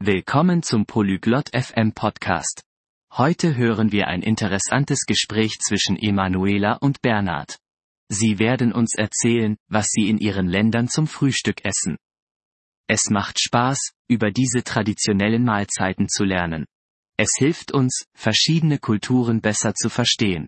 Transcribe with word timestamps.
Willkommen 0.00 0.62
zum 0.62 0.86
Polyglot 0.86 1.50
FM 1.52 1.92
Podcast. 1.92 2.62
Heute 3.14 3.56
hören 3.56 3.90
wir 3.90 4.06
ein 4.06 4.22
interessantes 4.22 5.06
Gespräch 5.06 5.58
zwischen 5.58 5.96
Emanuela 5.96 6.74
und 6.74 7.02
Bernhard. 7.02 7.58
Sie 8.08 8.38
werden 8.38 8.72
uns 8.72 8.94
erzählen, 8.94 9.56
was 9.66 9.88
sie 9.88 10.08
in 10.08 10.18
ihren 10.18 10.46
Ländern 10.46 10.86
zum 10.86 11.08
Frühstück 11.08 11.64
essen. 11.64 11.96
Es 12.86 13.10
macht 13.10 13.40
Spaß, 13.40 13.90
über 14.06 14.30
diese 14.30 14.62
traditionellen 14.62 15.42
Mahlzeiten 15.42 16.08
zu 16.08 16.22
lernen. 16.22 16.66
Es 17.16 17.32
hilft 17.36 17.72
uns, 17.72 18.04
verschiedene 18.14 18.78
Kulturen 18.78 19.40
besser 19.40 19.74
zu 19.74 19.88
verstehen. 19.88 20.46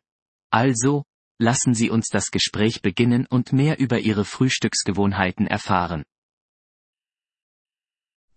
Also, 0.51 1.03
lassen 1.41 1.75
Sie 1.75 1.91
uns 1.91 2.07
das 2.07 2.31
Gespräch 2.31 2.83
beginnen 2.83 3.27
und 3.27 3.53
mehr 3.53 3.81
über 3.81 3.99
Ihre 3.99 4.25
Frühstücksgewohnheiten 4.25 5.49
erfahren. 5.49 6.05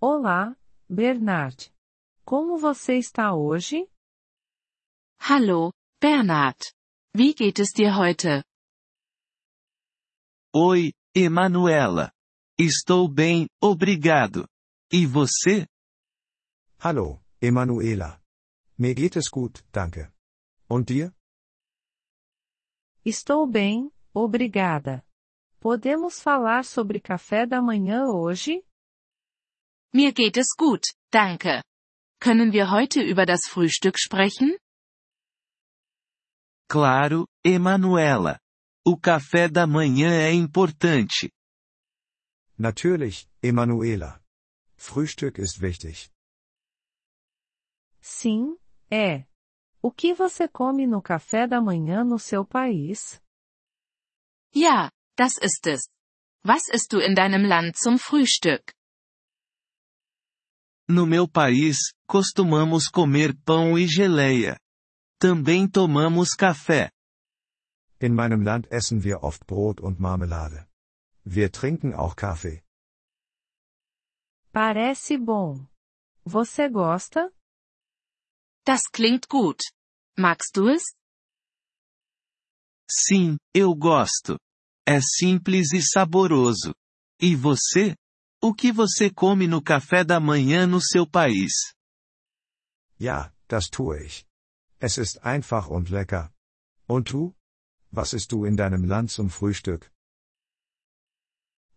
Olá, 0.02 0.56
Bernard. 0.94 1.74
Como 2.24 2.58
você 2.58 2.98
está 2.98 3.34
hoje? 3.34 3.90
Hallo, 5.20 5.74
Bernhard. 6.00 6.60
Wie 7.16 7.34
geht 7.34 7.60
es 7.60 7.72
dir 7.74 7.92
heute? 7.98 8.44
Oi, 10.56 10.94
Emanuela. 11.16 12.12
Estou 12.60 13.08
bem, 13.08 13.48
obrigado. 13.60 14.48
E 14.92 15.08
você? 15.08 15.66
Hallo, 16.80 17.24
Emanuela. 17.42 18.22
Mir 18.78 18.94
geht 18.94 19.16
es 19.16 19.30
gut, 19.30 19.64
danke. 19.72 20.12
Und 20.70 20.86
dir? 20.94 21.12
Estou 23.04 23.48
bem, 23.48 23.92
obrigada. 24.14 25.04
Podemos 25.60 26.22
falar 26.22 26.64
sobre 26.64 27.00
café 27.00 27.48
da 27.48 27.62
manhã 27.62 28.06
hoje? 28.06 28.64
Mir 29.96 30.12
geht 30.12 30.38
es 30.38 30.56
gut, 30.58 30.88
danke. 31.12 31.62
Können 32.20 32.52
wir 32.52 32.72
heute 32.72 33.02
über 33.04 33.28
das 33.28 33.42
Frühstück 33.48 34.00
sprechen? 34.00 34.58
Claro, 36.68 37.28
Emanuela. 37.44 38.40
O 38.84 38.98
café 38.98 39.48
da 39.48 39.68
manhã 39.68 40.12
é 40.12 40.34
importante. 40.34 41.30
Natürlich, 42.58 43.28
Emanuela. 43.42 44.20
Frühstück 44.78 45.38
ist 45.38 45.62
wichtig. 45.62 46.10
Sim, 48.02 48.58
é. 48.90 49.26
O 49.82 49.92
que 49.92 50.16
você 50.16 50.48
come 50.48 50.88
no 50.88 51.02
café 51.04 51.48
da 51.48 51.62
manhã 51.62 52.04
no 52.04 52.18
seu 52.18 52.44
país? 52.44 53.22
Ja, 54.56 54.90
das 55.16 55.38
ist 55.38 55.68
es. 55.68 55.88
Was 56.44 56.68
isst 56.74 56.92
du 56.94 57.00
in 57.00 57.14
deinem 57.14 57.46
Land 57.46 57.78
zum 57.78 58.00
Frühstück? 58.00 58.74
No 60.94 61.08
meu 61.08 61.28
país, 61.28 61.78
costumamos 62.06 62.88
comer 62.88 63.36
pão 63.44 63.80
e 63.80 63.88
geleia. 63.88 64.60
Também 65.20 65.68
tomamos 65.68 66.36
café. 66.36 66.92
In 68.00 68.14
meinem 68.14 68.44
Land 68.44 68.68
essen 68.70 69.04
wir 69.04 69.24
oft 69.24 69.44
Brot 69.48 69.82
und 69.82 70.00
Marmelade. 70.00 70.68
Wir 71.26 71.52
trinken 71.52 71.96
auch 71.96 72.16
Kaffee. 72.16 72.62
Parece 74.52 75.18
bom. 75.18 75.68
Você 76.24 76.70
gosta? 76.70 77.32
Das 78.64 78.84
klingt 78.84 79.28
gut. 79.28 79.64
Magst 80.16 80.56
du 80.56 80.70
es? 80.70 80.84
Sim, 82.88 83.38
eu 83.52 83.74
gosto. 83.74 84.38
É 84.88 85.02
simples 85.02 85.74
e 85.74 85.82
saboroso. 85.82 86.76
E 87.20 87.36
você? 87.36 87.96
O 88.46 88.54
que 88.54 88.74
você 88.74 89.10
come 89.10 89.48
no 89.48 89.62
café 89.62 90.04
da 90.04 90.20
manhã 90.20 90.68
no 90.68 90.82
seu 90.82 91.08
país? 91.08 91.54
Ja, 93.00 93.34
das 93.48 93.70
tue 93.70 94.04
ich. 94.04 94.28
Es 94.82 94.98
ist 94.98 95.24
einfach 95.24 95.70
und 95.70 95.90
lecker. 95.90 96.30
Und 96.86 97.14
du? 97.14 97.34
Was 97.90 98.12
isst 98.12 98.34
du 98.34 98.44
in 98.46 98.58
deinem 98.58 98.84
Land 98.84 99.12
zum 99.12 99.30
Frühstück? 99.30 99.90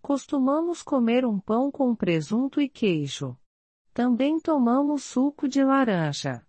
Costumamos 0.03 0.83
comer 0.83 1.25
um 1.25 1.39
pão 1.39 1.71
com 1.71 1.95
presunto 1.95 2.61
e 2.61 2.69
queijo. 2.69 3.39
Também 3.95 4.41
tomamos 4.41 5.05
suco 5.05 5.47
de 5.47 5.63
laranja. 5.63 6.45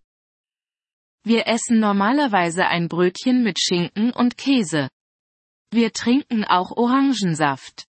Wir 1.23 1.45
essen 1.45 1.79
normalerweise 1.79 2.65
ein 2.65 2.87
Brötchen 2.87 3.43
mit 3.43 3.59
Schinken 3.59 4.11
und 4.13 4.35
Käse. 4.35 4.89
Wir 5.71 5.91
trinken 5.91 6.43
auch 6.43 6.71
Orangensaft. 6.75 7.86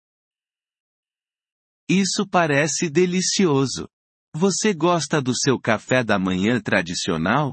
Isso 1.89 2.27
parece 2.27 2.89
delicioso. 2.89 3.89
Você 4.35 4.73
gosta 4.73 5.21
do 5.21 5.37
seu 5.37 5.61
café 5.61 6.03
da 6.03 6.19
manhã 6.19 6.61
tradicional? 6.61 7.53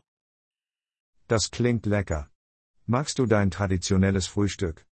Das 1.28 1.48
klingt 1.48 1.88
lecker. 1.88 2.30
Magst 2.88 3.18
du 3.18 3.26
dein 3.28 3.50
traditionelles 3.50 4.28
Frühstück? 4.28 4.86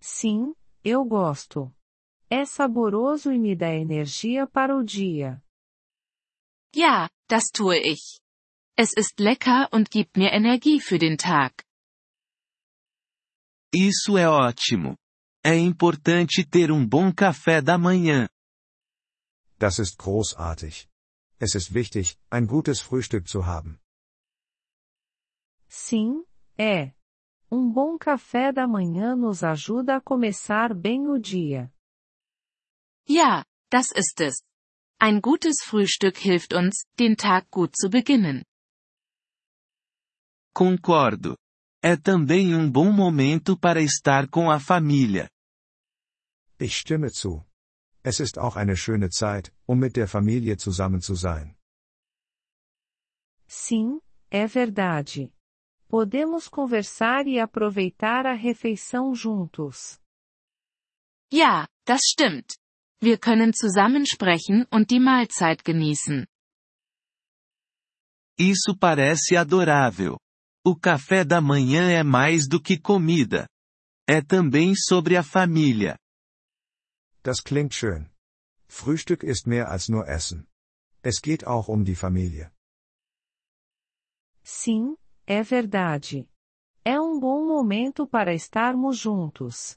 Sim, 0.00 0.54
eu 0.84 1.04
gosto. 1.04 1.74
É 2.30 2.44
saboroso 2.44 3.32
e 3.32 3.38
me 3.38 3.56
dá 3.56 3.74
energia 3.74 4.46
para 4.46 4.76
o 4.76 4.84
dia. 4.84 5.42
Ja, 6.74 7.08
das 7.28 7.44
tue 7.50 7.78
ich. 7.78 8.20
Es 8.76 8.92
ist 8.96 9.18
lecker 9.18 9.68
und 9.72 9.90
gibt 9.90 10.16
mir 10.16 10.32
Energie 10.34 10.80
für 10.80 10.98
den 10.98 11.16
Tag. 11.16 11.64
Isso 13.74 14.18
é 14.18 14.28
ótimo. 14.28 14.96
É 15.48 15.56
importante 15.56 16.44
ter 16.44 16.72
um 16.72 16.84
bom 16.84 17.14
café 17.14 17.62
da 17.62 17.78
manhã. 17.78 18.28
Das 19.60 19.78
ist 19.78 19.96
großartig. 19.96 20.88
Es 21.38 21.54
ist 21.54 21.72
wichtig, 21.72 22.18
ein 22.28 22.48
gutes 22.48 22.80
Frühstück 22.80 23.28
zu 23.28 23.46
haben. 23.46 23.78
Sim, 25.68 26.24
é. 26.58 26.92
Um 27.48 27.70
bom 27.72 27.96
café 27.96 28.50
da 28.52 28.66
manhã 28.66 29.14
nos 29.14 29.44
ajuda 29.44 29.98
a 29.98 30.00
começar 30.00 30.74
bem 30.74 31.06
o 31.06 31.16
dia. 31.16 31.72
Ja, 33.08 33.44
das 33.70 33.92
ist 33.92 34.20
es. 34.20 34.42
Ein 34.98 35.20
gutes 35.20 35.62
Frühstück 35.62 36.18
hilft 36.18 36.54
uns, 36.54 36.86
den 36.98 37.14
Tag 37.14 37.48
gut 37.52 37.76
zu 37.76 37.88
beginnen. 37.88 38.42
Concordo. 40.52 41.36
É 41.80 41.96
também 41.96 42.52
um 42.52 42.68
bom 42.68 42.90
momento 42.90 43.56
para 43.56 43.80
estar 43.80 44.28
com 44.28 44.50
a 44.50 44.58
família. 44.58 45.30
Ich 46.58 46.76
stimme 46.78 47.10
zu. 47.12 47.44
Es 48.02 48.20
ist 48.20 48.38
auch 48.38 48.56
eine 48.56 48.76
schöne 48.76 49.10
Zeit, 49.10 49.52
um 49.66 49.78
mit 49.78 49.96
der 49.96 50.08
Familie 50.08 50.56
zusammen 50.56 51.00
zu 51.00 51.14
sein. 51.14 51.56
Sim, 53.46 54.00
é 54.30 54.48
verdade. 54.48 55.32
Podemos 55.88 56.48
conversar 56.48 57.26
e 57.26 57.38
aproveitar 57.38 58.26
a 58.26 58.32
refeição 58.32 59.14
juntos. 59.14 60.00
Ja, 61.32 61.68
das 61.84 62.02
stimmt. 62.04 62.56
Wir 63.00 63.18
können 63.18 63.52
zusammen 63.52 64.06
sprechen 64.06 64.66
und 64.70 64.90
die 64.90 65.00
Mahlzeit 65.00 65.64
genießen. 65.64 66.26
Isso 68.38 68.76
parece 68.78 69.36
adorável. 69.36 70.18
O 70.64 70.74
café 70.76 71.24
da 71.24 71.40
manhã 71.40 71.90
é 71.90 72.02
mais 72.02 72.48
do 72.48 72.60
que 72.60 72.78
comida. 72.78 73.46
É 74.08 74.20
também 74.22 74.74
sobre 74.74 75.16
a 75.16 75.22
família. 75.22 75.96
Das 77.26 77.42
klingt 77.42 77.74
schön. 77.74 78.08
Frühstück 78.68 79.24
ist 79.24 79.48
mehr 79.48 79.68
als 79.68 79.88
nur 79.88 80.06
Essen. 80.06 80.46
Es 81.02 81.20
geht 81.22 81.44
auch 81.44 81.66
um 81.66 81.84
die 81.84 81.96
Familie. 81.96 82.52
Sim, 84.44 84.96
é 85.26 85.42
verdade. 85.42 86.28
É 86.84 87.00
um 87.00 87.18
bom 87.18 87.44
momento 87.48 88.06
para 88.06 88.32
estarmos 88.32 89.02
juntos. 89.02 89.76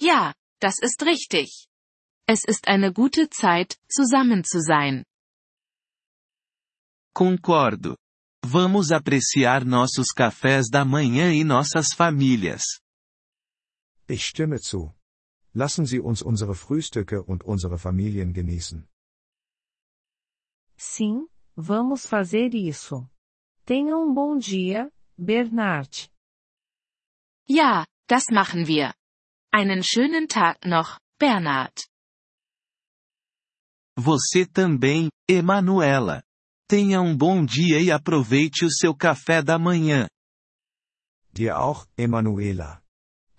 Ja, 0.00 0.32
das 0.60 0.78
ist 0.78 1.02
richtig. 1.02 1.66
Es 2.28 2.44
ist 2.44 2.68
eine 2.68 2.92
gute 2.92 3.28
Zeit, 3.28 3.76
zusammen 3.88 4.44
zu 4.44 4.60
sein. 4.60 5.04
Concordo. 7.12 7.96
Vamos 8.44 8.92
apreciar 8.92 9.64
nossos 9.64 10.12
cafés 10.14 10.70
da 10.70 10.84
manhã 10.84 11.32
e 11.32 11.42
nossas 11.42 11.92
famílias. 11.92 12.62
Ich 14.08 14.26
stimme 14.26 14.60
zu. 14.60 14.94
Lassen 15.54 15.86
Sie 15.86 16.00
uns 16.00 16.20
unsere 16.20 16.54
Frühstücke 16.54 17.22
und 17.22 17.44
unsere 17.44 17.78
Familien 17.78 18.32
genießen. 18.32 18.88
Sim, 20.76 21.28
vamos 21.56 22.06
fazer 22.06 22.52
isso. 22.52 23.08
Tenha 23.64 23.96
um 23.96 24.14
bom 24.14 24.38
dia, 24.38 24.90
Bernard. 25.16 26.10
Ja, 27.46 27.86
das 28.08 28.30
machen 28.30 28.66
wir. 28.66 28.94
Einen 29.52 29.82
schönen 29.84 30.28
Tag 30.28 30.64
noch, 30.66 30.98
Bernhard. 31.18 31.86
Você 33.96 34.44
também, 34.46 35.08
Emanuela. 35.28 36.24
Tenha 36.68 37.00
um 37.00 37.16
bom 37.16 37.44
dia 37.44 37.80
e 37.80 37.92
aproveite 37.92 38.64
o 38.64 38.70
seu 38.70 38.94
café 38.96 39.40
da 39.40 39.58
manhã. 39.58 40.08
Dir 41.32 41.56
auch, 41.58 41.86
Emanuela. 41.96 42.83